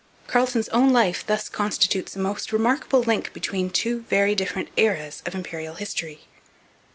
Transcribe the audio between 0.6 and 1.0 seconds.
own